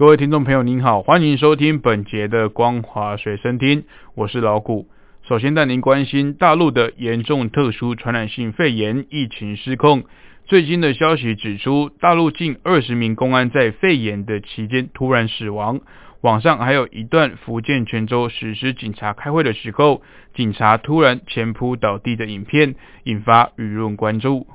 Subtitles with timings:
[0.00, 3.84] 各位听众朋友，您好，欢迎收听本节的光华随身听，
[4.14, 4.88] 我是老谷。
[5.28, 10.04] 首先带您关心大陆的严重特殊传染性肺炎疫情失控。
[10.46, 15.82] 最新的消息指出，大陆近二十名公安在肺炎的期间突然死亡。
[16.22, 20.00] 网上还有一段福建泉州实施警察开会的时候，
[20.34, 22.74] 警察突然前扑倒地的影片，
[23.04, 24.46] 引发舆论关注。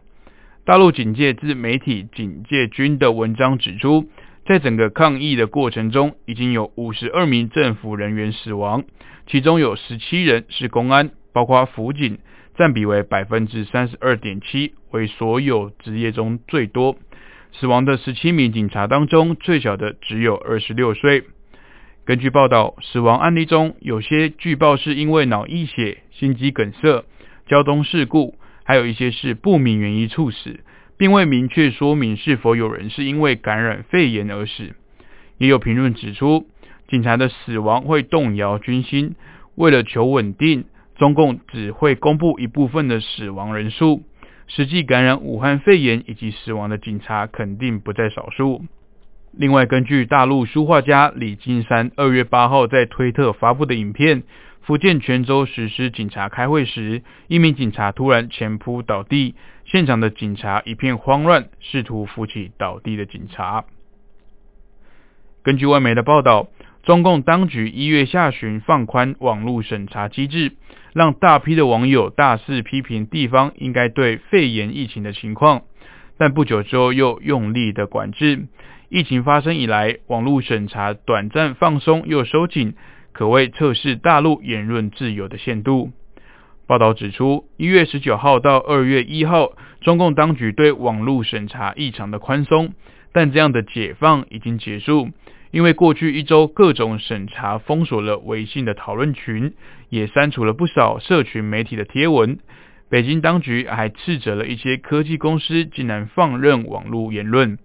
[0.63, 4.09] 大陆警戒自媒体警戒军的文章指出。
[4.45, 8.83] 在整个抗疫的过程中，已经有五十二名政府人员死亡，
[9.25, 12.19] 其中有十七人是公安，包括辅警，
[12.55, 16.95] 占比为百分之三十二点七，为所有职业中最多。
[17.53, 21.23] 死亡的十七名警察当中，最小的只有二十六岁。
[22.05, 27.03] 根据报道，死亡案例中有些据报是因为脑溢血、心肌梗塞、
[27.47, 30.59] 交通事故，还有一些是不明原因猝死。
[30.97, 34.75] 并未明确说明是否有人是因为感染肺炎而死。
[35.37, 36.47] 也有评论指出，
[36.87, 39.15] 警察的死亡会动摇军心。
[39.55, 40.65] 为了求稳定，
[40.95, 44.03] 中共只会公布一部分的死亡人数，
[44.47, 48.63] 实际感染武汉肺炎以及死亡的警察肯定不在少数。
[49.31, 54.23] 另外，根据大陆书画家李金山二月八号在推特发布的影片。
[54.65, 63.65] 福建泉州实施警察开会时，一名警察突然前扑倒地，现场的警察一片慌乱，试图扶起倒地的警察。
[65.43, 66.47] 根据外媒的报道，
[66.81, 70.53] 中共当局一月下旬放宽网络审查机制，
[70.93, 75.61] 让大批的网友大肆批评地方应该对肺炎疫情的情况，
[76.17, 78.47] 但不久之后又用力的管制。
[78.89, 82.73] 疫情发生以来，网络审查短暂放松又收紧。
[83.15, 85.93] 可谓测试大陆言论自由的限度。
[86.67, 92.73] 报道指出，一月十九号到二月一号，中共当局对网络审查异常的宽松，
[93.13, 95.11] 但这样的解放已经结束，
[95.51, 99.53] 因为过去一周各种审查封锁了微信的讨论群，
[99.87, 102.39] 也删除了不少社群媒体的贴文。
[102.89, 107.57] 北京当局还斥责了一些科技公司竟然放任网络言论。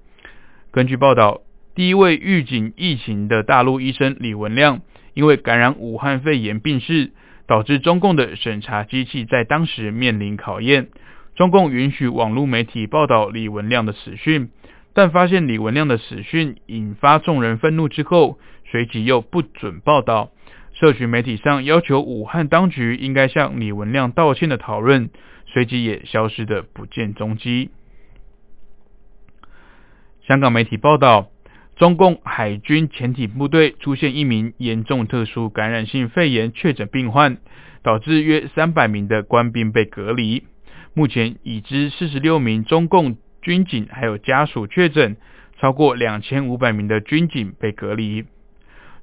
[0.71, 1.41] 根据报道，
[1.75, 4.83] 第一位预警疫情的大陆医生李文亮。
[5.15, 7.13] 因为感染武汉肺炎病逝，
[7.47, 10.89] 导致中共的审查机器在当时面临考验。
[11.35, 14.51] 中共允许网络媒体报道李文亮的死讯，
[14.93, 18.39] 但发现李文亮的死讯引发众人愤怒之后，
[18.71, 20.31] 随即又不准报道。
[20.73, 25.11] 社群媒体上要求武汉当局应该向李文亮道歉的讨论，
[25.47, 27.71] 随即也消失的不见踪迹。
[30.27, 31.31] 香港媒体报道。
[31.81, 37.39] 中共海军潜艇部队出现一名严重特殊感染性肺炎确诊病患，
[37.83, 40.45] 导致约三百名的官兵被隔离。
[40.93, 45.17] 目前已知四十六名中共军警还有家属确诊，
[45.59, 48.27] 超过两千五百名的军警被隔离。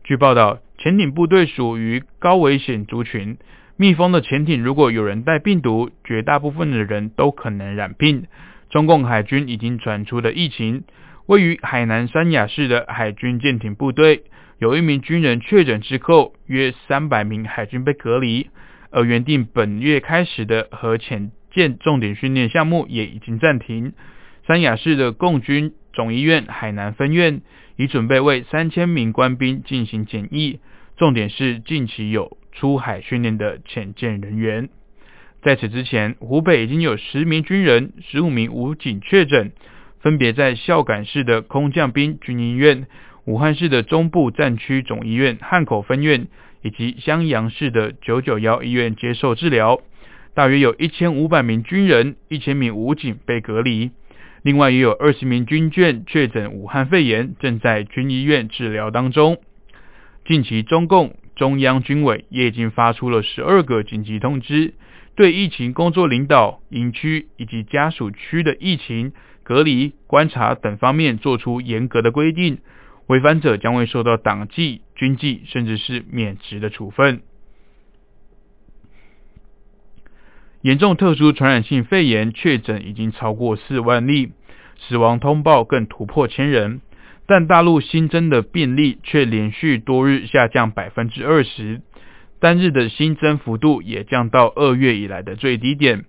[0.04, 3.40] 据报道，潜艇部队属于高危险族群，
[3.76, 8.28] 密封的潜艇如果有人带病毒，绝大部分的人都可能染病。
[8.70, 10.84] 中共海军已经传出的疫情。
[11.28, 14.24] 位于海南三亚市的海军舰艇部队，
[14.60, 18.50] 有一名军人确诊之后，约三百名海军被隔离。
[18.90, 23.92] 而原定本月开始的核潜舰重点训练项目也已经暂停。
[24.48, 27.42] 三亚市的共军总医院海南分院
[27.76, 30.62] 已准备为三千名官兵进行检疫，
[30.96, 34.70] 重点是近期有出海训练的潜舰人员。
[35.42, 39.52] 在此之前，湖北已经有十名军人、十五名武警确诊。
[40.07, 42.88] 分别在孝感市的空降兵军医院、
[43.25, 46.28] 武汉市的中部战区总医院汉口分院
[46.61, 49.82] 以及襄阳市的九九幺医院接受治疗。
[50.34, 53.91] 大约有一千五百名军人、一千名武警被隔离。
[54.43, 59.40] 另外，也有二十名军眷确诊武汉肺炎，正在军医院治疗当中。
[60.26, 64.73] 近期，中共中央军委也已经发出了十二个紧急通知，
[65.17, 69.11] 对疫情工作领导、营区以及家属区的疫情。
[69.47, 72.58] 隔离、观察等方面做出严格的规定，
[73.08, 77.22] 违反者将会受到党纪、军纪，甚至是免职的处分。
[80.61, 84.34] 严重特殊传染性肺炎确诊已经超过四万例，
[84.79, 86.82] 死亡通报更突破千人，
[87.26, 91.79] 但大陆新增的病例却连续多日下降百分之二十。
[92.41, 96.03] 单日的新增幅度也降到二月以来的最低点。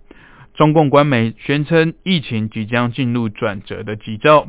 [0.58, 4.48] 中共官媒宣称疫情即将进入转折的基兆，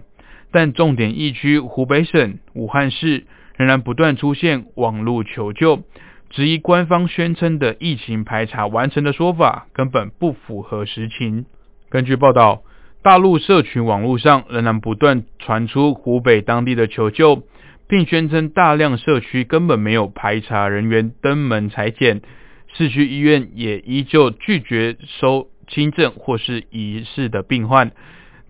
[0.52, 3.28] 但重点疫区湖北省武汉市
[3.58, 5.84] 仍然不断出现网络求救，
[6.32, 11.46] 质疑官方宣称的疫情排查完成的说法根本不符合实情。
[11.90, 12.64] 根据报道，
[13.04, 17.44] 大陆社群网络上仍然不断传出湖北当地的求救，
[17.88, 22.24] 并宣称大量社区根本没有排查人员登门裁剪，
[22.74, 25.50] 市区医院也依旧拒绝收。
[25.70, 27.92] 轻症或是疑似的病患，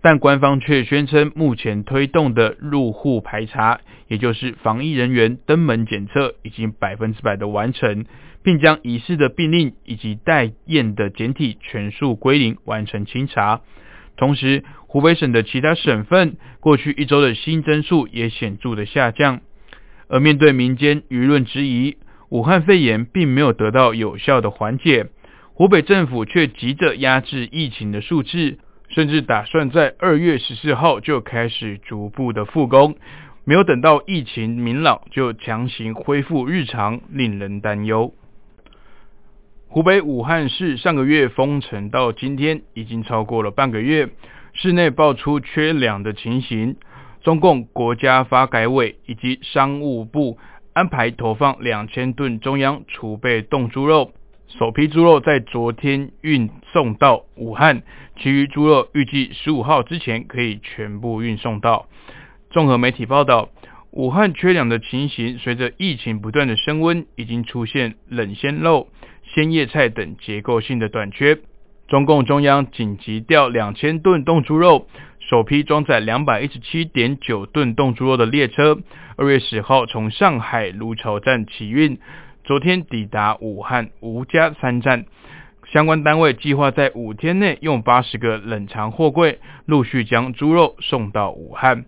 [0.00, 8.06] 但官方却宣称目前推动的入户排查，也就是防疫人员登门检测，已经百分之百的完成，
[8.42, 13.60] 并将疑似的病例以及待验的检体全数归零，完成清查。
[14.16, 19.40] 同时，湖北省的其他省份过去一周的新增数也显著的下降。
[20.08, 21.96] 而面对民间舆论质疑，
[22.30, 25.06] 武汉肺炎并没有得到有效的缓解。
[25.60, 28.58] 湖北政府却急着压制疫情的数字，
[28.88, 32.96] 甚至打算在二月十四号就开始逐步的复工，
[33.44, 38.14] 没有等到疫情明朗就强行恢复日常，令人担忧。
[39.68, 44.08] 湖北武汉市上个月封城到今天已经超过了半个月，
[44.54, 46.76] 市内爆出缺粮的情形，
[47.20, 50.38] 中共国家发改委以及商务部
[50.72, 54.12] 安排投放两千吨中央储备冻猪肉。
[54.58, 57.82] 首批猪肉在昨天运送到武汉，
[58.18, 61.86] 其余猪肉预计十五号之前可以全部运送到。
[62.50, 63.48] 综合媒体报道，
[63.92, 68.88] 武汉缺粮的情形随着疫情不断的升温，已经出现冷鲜肉、
[69.22, 71.38] 鲜叶菜等结构性的短缺。
[71.86, 74.88] 中共中央紧急调两千吨冻猪肉，
[75.20, 78.80] 首批装载两百一十七点九吨冻猪肉的列车，
[79.16, 81.98] 二月十号从上海芦潮站起运。
[82.50, 85.04] 昨天抵达武汉吴家三站，
[85.72, 91.84] 相关单位计划在五天内用八十个冷藏货柜陆续将猪肉送到武汉。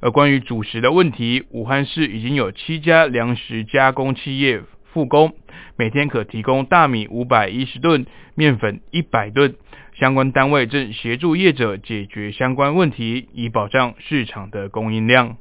[0.00, 4.62] 而关于主食的问题，武汉市已经有七家粮食加工企业
[4.94, 5.34] 复工，
[5.76, 9.56] 每天可提供大米五百一十吨、面粉一百吨。
[9.92, 15.36] 相关单位正协助业者解决相关问题，以保障市场的供应量。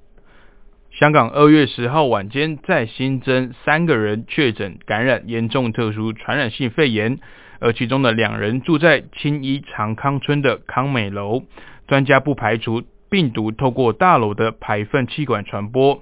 [0.99, 7.19] 香港二月十号晚间再新增三个人确诊感染严重特殊传染性肺炎，
[7.59, 11.43] 而其中的两人住在青衣长康村的康美楼，
[11.87, 16.01] 专家不排除病毒透过大楼的排粪气管传播。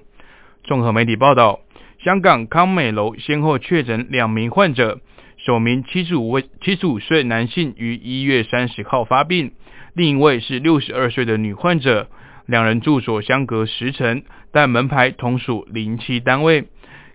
[0.64, 1.60] 综合媒体报道，
[2.02, 5.00] 香港康美楼先后确诊两名患者，
[5.36, 9.52] 首名七十五位七十五岁男性于一月三十号发病，
[9.92, 12.08] 另一位是六十二岁的女患者。
[12.46, 14.22] 两人住所相隔十层，
[14.52, 16.68] 但门牌同属零七单位。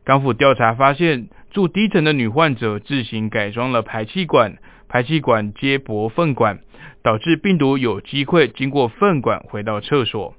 [0.04, 4.58] 港府调查发现，住低层的女患者自行改装了排气管，
[4.90, 6.60] 排气管接驳粪管，
[7.02, 10.36] 导致病毒有机会经过粪管回到厕所。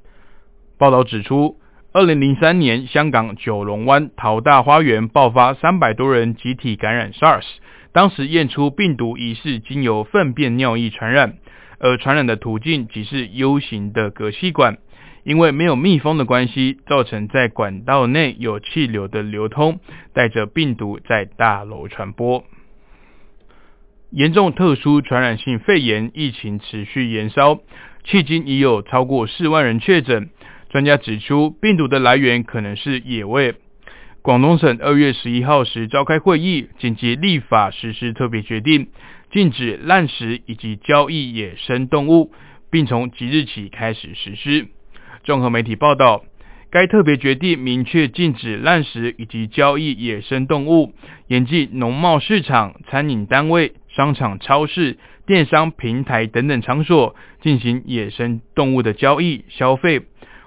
[0.78, 1.56] 报道指出，
[1.92, 7.44] 二零零三年香港九龙湾淘大花园爆发三百多人集体感染 SARS，
[7.92, 11.36] 当时验出病毒疑似经由粪便尿液传染。
[11.82, 14.78] 而传染的途径即是 U 型的隔气管，
[15.24, 19.80] 因为没有密封的关系，造成在管道内有气流的流通，
[20.14, 22.44] 带着病毒在大楼传播。
[24.10, 27.56] 严重特殊传染性肺炎疫情持续延烧，
[28.06, 30.30] 迄今已有超过四万人确诊。
[30.68, 33.56] 专家指出，病毒的来源可能是野味。
[34.22, 38.86] 广东省二月十一号时召开会议，紧急立法实施特别决定。
[39.32, 42.30] 禁止滥食以及交易野生动物，
[42.70, 44.68] 并从即日起开始实施。
[45.24, 46.22] 综合媒体报道，
[46.70, 50.94] 该特别决定明确禁止滥食以及交易野生动物，
[51.26, 60.02] 严禁农贸市场、餐饮单位、商场、超市、电商平台等等场所进行野生动物的交易消费，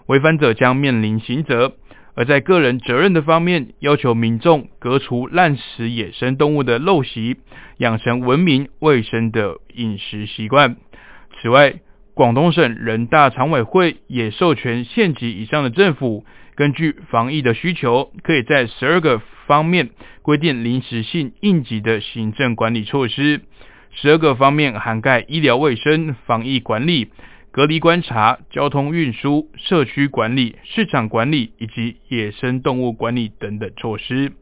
[0.06, 1.74] 违反者将面临刑责。
[2.16, 7.38] 而在个人责任的方面，要求民众革除滥食野生动物的陋习，
[7.78, 10.78] 养成文明卫生的饮食习惯。
[11.42, 11.76] 此外，
[12.14, 19.90] 广东省人大常委会也授权县级以上的政府，根据防疫的需求，可以在十二个方面
[20.22, 23.42] 规定临时性应急的行政管理措施。
[23.92, 27.10] 十二个方面涵盖医疗卫生、防疫管理。
[27.56, 34.34] 隔离观察、交通运输、社区管理、市场管理以及野生动物管理等等措施。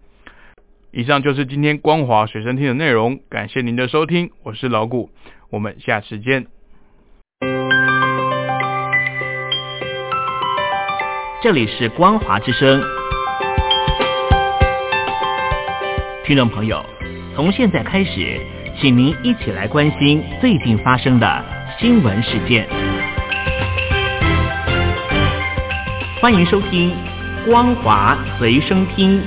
[0.89, 5.11] 以上就是今天光华水生听的内容，感谢您的收听，我是老谷，
[5.51, 6.47] 我们下次见。
[11.43, 12.81] 这里是光华之声。
[16.25, 16.83] 听众朋友，
[17.35, 18.41] 从现在开始，
[18.81, 21.45] 请您一起来关心最近发生的
[21.77, 22.67] 新闻事件。
[26.23, 26.89] 欢迎收听
[27.45, 29.19] 《光华随声听》。